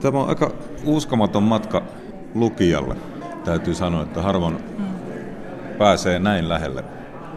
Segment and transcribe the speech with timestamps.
[0.00, 0.50] Tämä on aika
[0.84, 1.82] uskomaton matka
[2.34, 2.96] lukijalle.
[3.44, 4.84] Täytyy sanoa, että harvoin mm.
[5.78, 6.84] pääsee näin lähelle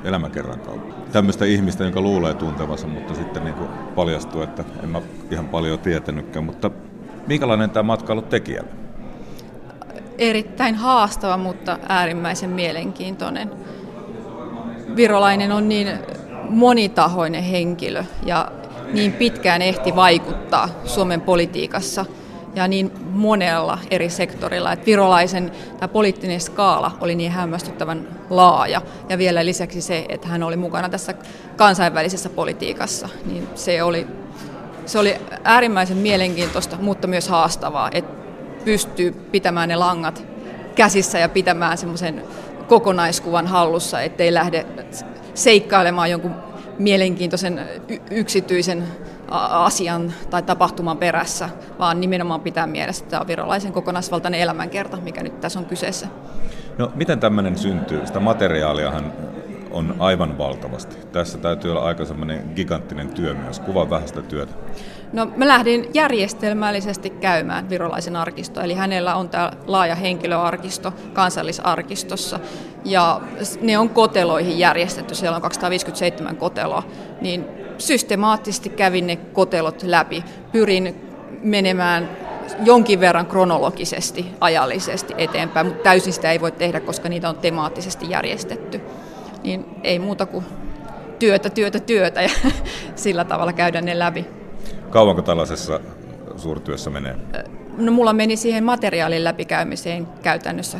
[0.03, 0.95] elämäkerran kautta.
[1.11, 3.55] Tämmöistä ihmistä, jonka luulee tuntevansa, mutta sitten niin
[3.95, 5.01] paljastuu, että en mä
[5.31, 6.45] ihan paljon tietänytkään.
[6.45, 6.71] Mutta
[7.27, 8.69] minkälainen tämä matka on tekijälle?
[10.17, 13.51] Erittäin haastava, mutta äärimmäisen mielenkiintoinen.
[14.95, 15.87] Virolainen on niin
[16.49, 18.51] monitahoinen henkilö ja
[18.93, 22.05] niin pitkään ehti vaikuttaa Suomen politiikassa
[22.55, 28.81] ja niin monella eri sektorilla, että virolaisen tämä poliittinen skaala oli niin hämmästyttävän laaja.
[29.09, 31.13] Ja vielä lisäksi se, että hän oli mukana tässä
[31.57, 34.07] kansainvälisessä politiikassa, niin se oli,
[34.85, 38.21] se oli äärimmäisen mielenkiintoista, mutta myös haastavaa, että
[38.65, 40.23] pystyy pitämään ne langat
[40.75, 42.23] käsissä ja pitämään semmoisen
[42.67, 44.65] kokonaiskuvan hallussa, ettei lähde
[45.33, 46.35] seikkailemaan jonkun
[46.79, 47.61] mielenkiintoisen
[48.11, 48.83] yksityisen
[49.31, 51.49] asian tai tapahtuman perässä,
[51.79, 56.07] vaan nimenomaan pitää mielessä, että tämä on virolaisen kokonaisvaltainen elämänkerta, mikä nyt tässä on kyseessä.
[56.77, 58.07] No miten tämmöinen syntyy?
[58.07, 59.13] Sitä materiaaliahan
[59.71, 60.97] on aivan valtavasti.
[61.11, 63.59] Tässä täytyy olla aika semmoinen giganttinen työ myös.
[63.59, 64.53] Kuva vähän sitä työtä.
[65.13, 72.39] No mä lähdin järjestelmällisesti käymään virolaisen arkisto, eli hänellä on tämä laaja henkilöarkisto kansallisarkistossa,
[72.85, 73.21] ja
[73.61, 76.83] ne on koteloihin järjestetty, siellä on 257 koteloa,
[77.21, 77.45] niin
[77.81, 80.95] systemaattisesti kävin ne kotelot läpi, pyrin
[81.43, 82.09] menemään
[82.63, 88.09] jonkin verran kronologisesti, ajallisesti eteenpäin, mutta täysin sitä ei voi tehdä, koska niitä on temaattisesti
[88.09, 88.81] järjestetty.
[89.43, 90.45] Niin ei muuta kuin
[91.19, 92.29] työtä, työtä, työtä ja
[92.95, 94.25] sillä tavalla käydä ne läpi.
[94.89, 95.79] Kauanko tällaisessa
[96.37, 97.15] suurtyössä menee?
[97.77, 100.79] No mulla meni siihen materiaalin läpikäymiseen käytännössä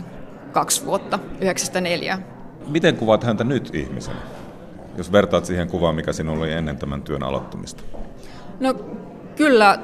[0.52, 2.20] kaksi vuotta, yhdeksästä neljä.
[2.68, 4.18] Miten kuvaat häntä nyt ihmisenä,
[4.98, 7.84] jos vertaat siihen kuvaan, mikä sinulla oli ennen tämän työn aloittamista?
[8.60, 8.74] No
[9.36, 9.80] kyllä,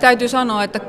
[0.00, 0.80] täytyy sanoa, että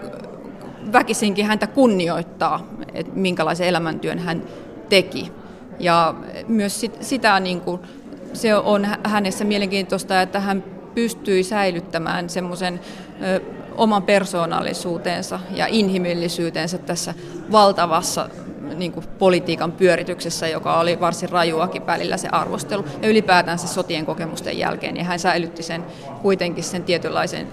[0.94, 4.44] väkisinkin häntä kunnioittaa, että minkälaisen elämäntyön hän
[4.90, 5.32] teki.
[5.80, 6.16] Ja
[6.48, 7.82] myös sit, sitä niin kuin,
[8.34, 10.64] se on hänessä mielenkiintoista, että hän
[10.95, 12.80] pystyi säilyttämään semmoisen
[13.76, 17.14] oman persoonallisuutensa ja inhimillisyytensä tässä
[17.52, 18.30] valtavassa
[18.76, 22.86] niin kuin politiikan pyörityksessä, joka oli varsin rajuakin välillä se arvostelu.
[23.02, 25.83] Ja ylipäätään se sotien kokemusten jälkeen, niin hän säilytti sen
[26.22, 27.48] kuitenkin sen tietynlaisen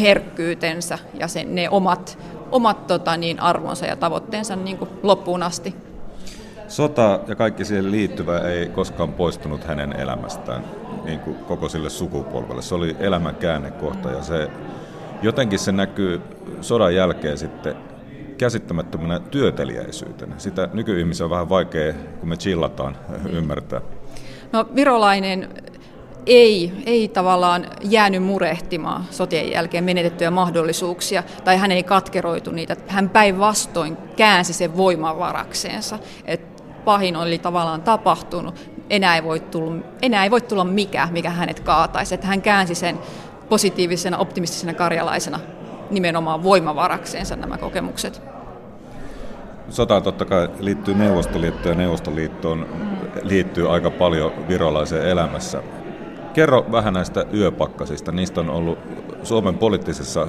[0.00, 2.18] herkkyytensä ja sen, ne omat,
[2.52, 5.74] omat tota, niin, arvonsa ja tavoitteensa niin kuin loppuun asti.
[6.68, 10.64] Sota ja kaikki siihen liittyvä ei koskaan poistunut hänen elämästään
[11.04, 12.62] niin kuin koko sille sukupolvelle.
[12.62, 14.50] Se oli elämän käännekohta ja se,
[15.22, 16.20] jotenkin se näkyy
[16.60, 17.76] sodan jälkeen sitten
[18.38, 20.34] käsittämättömänä työtelijäisyytenä.
[20.38, 22.96] Sitä nykyihmisen on vähän vaikea, kun me chillataan,
[23.32, 23.80] ymmärtää.
[24.52, 25.48] No virolainen
[26.26, 32.76] ei, ei tavallaan jäänyt murehtimaan sotien jälkeen menetettyjä mahdollisuuksia, tai hän ei katkeroitu niitä.
[32.86, 35.98] Hän päinvastoin käänsi sen voimavarakseensa.
[36.24, 41.30] Et pahin oli tavallaan tapahtunut, enää ei voi tulla, enää ei voi tulla mikä, mikä
[41.30, 42.14] hänet kaataisi.
[42.14, 42.98] Että hän käänsi sen
[43.48, 45.40] positiivisena, optimistisena karjalaisena
[45.90, 48.22] nimenomaan voimavarakseensa nämä kokemukset.
[49.68, 52.66] Sota totta kai liittyy Neuvostoliittoon ja Neuvostoliittoon
[53.22, 55.62] liittyy aika paljon virolaiseen elämässä.
[56.34, 58.12] Kerro vähän näistä yöpakkasista.
[58.12, 58.78] Niistä on ollut
[59.22, 60.26] Suomen poliittisessa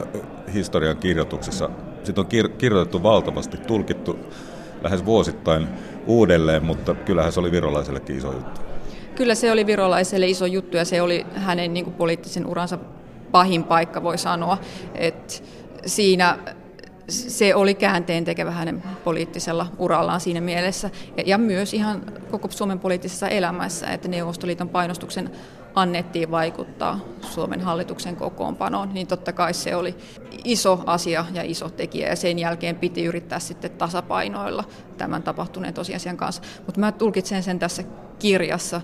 [0.53, 1.69] historian kirjoituksessa,
[2.03, 4.19] siitä on kir- kirjoitettu valtavasti, tulkittu
[4.81, 5.67] lähes vuosittain
[6.07, 8.61] uudelleen, mutta kyllähän se oli virolaisellekin iso juttu.
[9.15, 12.77] Kyllä se oli virolaiselle iso juttu ja se oli hänen niin kuin, poliittisen uransa
[13.31, 14.57] pahin paikka, voi sanoa.
[14.95, 15.33] että
[15.85, 16.37] siinä
[17.09, 22.01] se oli käänteen tekevä hänen poliittisella urallaan siinä mielessä ja, ja myös ihan
[22.31, 25.31] koko Suomen poliittisessa elämässä, että Neuvostoliiton painostuksen
[25.75, 29.95] annettiin vaikuttaa Suomen hallituksen kokoonpanoon, niin totta kai se oli
[30.43, 34.63] iso asia ja iso tekijä ja sen jälkeen piti yrittää sitten tasapainoilla
[34.97, 36.41] tämän tapahtuneen tosiasian kanssa.
[36.65, 37.83] Mutta mä tulkitsen sen tässä
[38.19, 38.81] kirjassa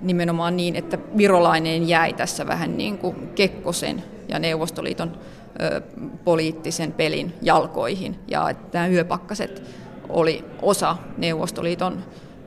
[0.00, 5.18] nimenomaan niin, että virolainen jäi tässä vähän niin kuin Kekkosen ja Neuvostoliiton
[5.60, 5.80] ö,
[6.24, 8.18] poliittisen pelin jalkoihin.
[8.28, 9.62] Ja että nämä yöpakkaset
[10.08, 12.04] oli osa Neuvostoliiton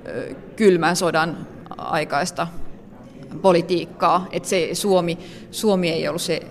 [0.07, 2.48] ö, kylmän sodan aikaista
[3.42, 5.18] politiikkaa, että se Suomi,
[5.51, 6.42] Suomi ei ollut se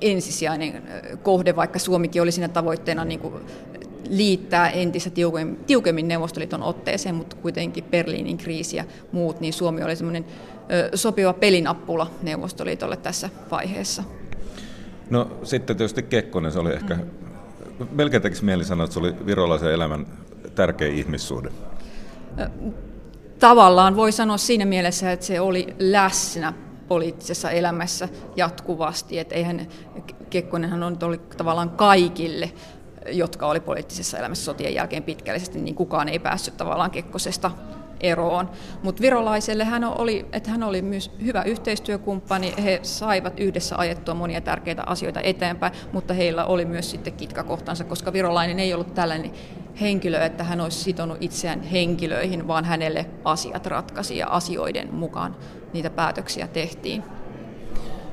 [0.00, 0.82] ensisijainen
[1.22, 3.34] kohde, vaikka Suomikin oli siinä tavoitteena niin kuin
[4.10, 9.96] liittää entistä tiukemmin, tiukemmin Neuvostoliiton otteeseen, mutta kuitenkin Berliinin kriisi ja muut, niin Suomi oli
[9.96, 10.24] semmoinen
[10.94, 14.04] sopiva pelinappula Neuvostoliitolle tässä vaiheessa.
[15.10, 17.86] No sitten tietysti Kekkonen, se oli ehkä, mm.
[17.92, 20.06] melkein tekisi mieli sanoa, että se oli virolaisen elämän
[20.54, 21.50] tärkein ihmissuhde
[23.40, 26.52] tavallaan voi sanoa siinä mielessä, että se oli läsnä
[26.88, 29.18] poliittisessa elämässä jatkuvasti.
[29.18, 29.66] Että eihän
[30.30, 32.52] Kekkonenhan on oli tavallaan kaikille
[33.08, 37.50] jotka oli poliittisessa elämässä sotien jälkeen pitkällisesti, niin kukaan ei päässyt tavallaan Kekkosesta
[38.00, 38.50] eroon.
[38.82, 44.40] Mutta virolaiselle hän oli, että hän oli myös hyvä yhteistyökumppani, he saivat yhdessä ajettua monia
[44.40, 49.30] tärkeitä asioita eteenpäin, mutta heillä oli myös sitten kitkakohtansa, koska virolainen ei ollut tällainen
[49.80, 55.36] henkilö, että hän olisi sitonut itseään henkilöihin, vaan hänelle asiat ratkaisi ja asioiden mukaan
[55.72, 57.02] niitä päätöksiä tehtiin.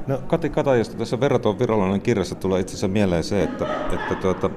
[0.07, 4.49] No, Kati Katajasta tässä verraton virallinen kirjassa tulee itse asiassa mieleen se, että, että tuota,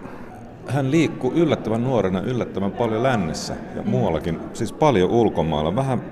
[0.71, 5.77] hän liikkuu yllättävän nuorena yllättävän paljon lännessä ja muuallakin, siis paljon ulkomailla.
[5.77, 6.03] Vähän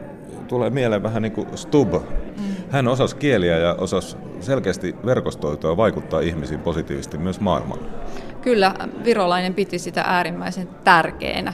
[0.49, 1.93] tulee mieleen vähän niin kuin Stub.
[1.93, 2.45] Mm.
[2.71, 7.89] Hän osasi kieliä ja osasi selkeästi verkostoitua ja vaikuttaa ihmisiin positiivisesti myös maailmalla.
[8.43, 8.75] Kyllä,
[9.05, 11.53] virolainen piti sitä äärimmäisen tärkeänä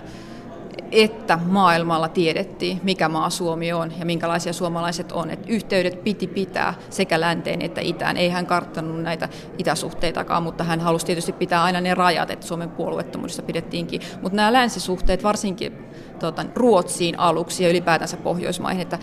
[0.95, 5.31] että maailmalla tiedettiin, mikä maa Suomi on ja minkälaisia suomalaiset on.
[5.31, 8.17] Että yhteydet piti pitää sekä länteen että itään.
[8.17, 12.71] Ei hän karttanut näitä itäsuhteitakaan, mutta hän halusi tietysti pitää aina ne rajat, että Suomen
[12.71, 14.01] puolueettomuudesta pidettiinkin.
[14.23, 15.79] Mutta nämä länsisuhteet, varsinkin
[16.21, 18.99] tuota, Ruotsiin aluksi ja ylipäätänsä Pohjoismaihin, että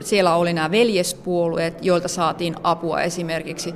[0.00, 3.74] siellä oli nämä veljespuolueet, joilta saatiin apua esimerkiksi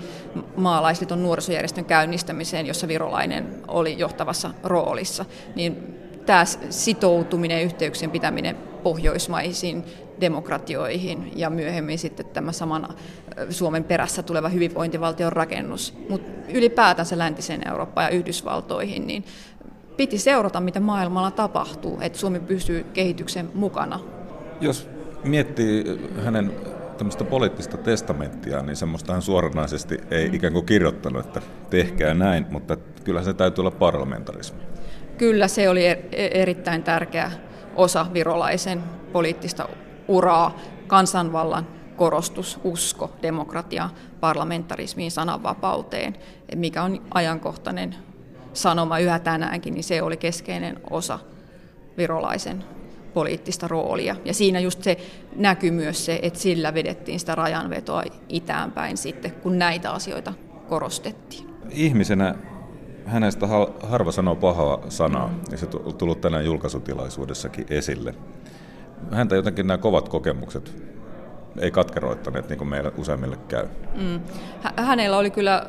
[0.56, 5.24] maalaisliiton nuorisojärjestön käynnistämiseen, jossa virolainen oli johtavassa roolissa.
[5.54, 9.84] Niin tämä sitoutuminen ja yhteyksien pitäminen pohjoismaisiin
[10.20, 12.88] demokratioihin ja myöhemmin sitten tämä saman
[13.50, 19.24] Suomen perässä tuleva hyvinvointivaltion rakennus, mutta ylipäätänsä läntiseen Eurooppaan ja Yhdysvaltoihin, niin
[19.96, 24.00] piti seurata, mitä maailmalla tapahtuu, että Suomi pysyy kehityksen mukana.
[24.60, 24.88] Jos
[25.24, 25.84] miettii
[26.24, 26.52] hänen
[26.98, 32.76] tämmöistä poliittista testamenttia, niin semmoista hän suoranaisesti ei ikään kuin kirjoittanut, että tehkää näin, mutta
[33.04, 34.60] kyllä se täytyy olla parlamentarismi.
[35.18, 37.30] Kyllä se oli er-, erittäin tärkeä
[37.76, 38.82] osa virolaisen
[39.12, 39.68] poliittista
[40.08, 41.66] uraa, kansanvallan
[41.96, 43.90] korostus, usko, demokratia,
[44.20, 46.16] parlamentarismiin, sananvapauteen,
[46.54, 47.94] mikä on ajankohtainen
[48.52, 51.18] sanoma yhä tänäänkin, niin se oli keskeinen osa
[51.96, 52.64] virolaisen
[53.14, 54.16] poliittista roolia.
[54.24, 54.96] Ja siinä just se
[55.36, 60.32] näkyy myös se, että sillä vedettiin sitä rajanvetoa itäänpäin sitten, kun näitä asioita
[60.68, 61.50] korostettiin.
[61.70, 62.34] Ihmisenä
[63.06, 63.46] hänestä
[63.82, 68.14] harva sanoo pahaa sanaa, ja se on tullut tänään julkaisutilaisuudessakin esille.
[69.12, 70.82] Häntä jotenkin nämä kovat kokemukset
[71.60, 73.66] ei katkeroittaneet, niin kuin meillä useimmille käy.
[73.94, 74.20] Mm.
[74.76, 75.66] Hänellä oli kyllä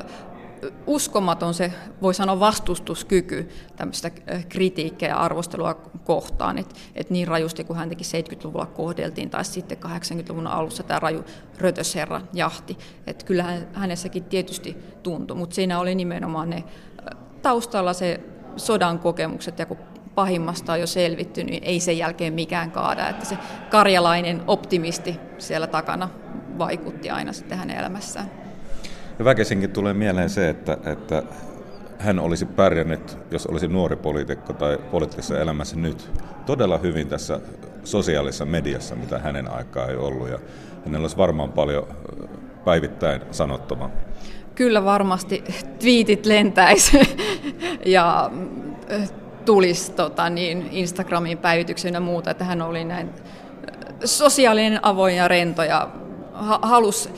[0.86, 5.74] uskomaton se, voi sanoa vastustuskyky tämmöistä äh, kritiikkiä ja arvostelua
[6.04, 11.24] kohtaan, että et niin rajusti kuin häntäkin 70-luvulla kohdeltiin tai sitten 80-luvun alussa tämä raju
[11.58, 16.64] rötösherra jahti, että kyllä hänessäkin tietysti tuntui, mutta siinä oli nimenomaan ne
[17.42, 18.20] taustalla se
[18.56, 19.78] sodan kokemukset ja kun
[20.14, 23.08] pahimmasta on jo selvitty, niin ei sen jälkeen mikään kaada.
[23.08, 23.38] Että se
[23.70, 26.08] karjalainen optimisti siellä takana
[26.58, 28.30] vaikutti aina sitten hänen elämässään.
[29.18, 31.22] Ja väkisinkin tulee mieleen se, että, että
[31.98, 36.10] hän olisi pärjännyt, jos olisi nuori poliitikko tai poliittisessa elämässä nyt,
[36.46, 37.40] todella hyvin tässä
[37.84, 40.28] sosiaalisessa mediassa, mitä hänen aikaa ei ollut.
[40.28, 40.38] Ja
[40.84, 41.86] hänellä olisi varmaan paljon
[42.68, 43.90] päivittäin sanottavaa
[44.54, 45.44] kyllä varmasti
[45.78, 47.00] twiitit lentäisi
[47.86, 48.30] ja
[48.92, 49.10] äh,
[49.44, 53.10] tulisi tota, niin Instagramin päivityksen ja muuta, että hän oli näin
[54.04, 55.88] sosiaalinen, avoin ja rento ja
[56.62, 57.08] halusi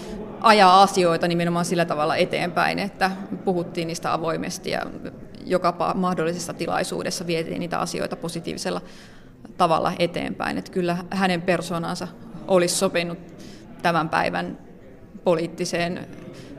[0.41, 3.11] ajaa asioita nimenomaan sillä tavalla eteenpäin, että
[3.45, 4.83] puhuttiin niistä avoimesti ja
[5.45, 8.81] joka mahdollisessa tilaisuudessa vietiin niitä asioita positiivisella
[9.57, 10.59] tavalla eteenpäin.
[10.59, 12.09] Että kyllä hänen persoonansa
[12.49, 13.19] olisi sopinut
[13.83, 14.70] tämän päivän
[15.25, 16.09] poliittiseen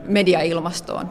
[0.04, 1.10] mediailmastoon.